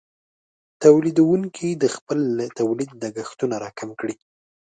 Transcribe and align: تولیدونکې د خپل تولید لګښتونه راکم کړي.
تولیدونکې 0.83 1.69
د 1.83 1.85
خپل 1.95 2.19
تولید 2.59 2.91
لګښتونه 3.03 3.55
راکم 3.63 3.89
کړي. 3.99 4.15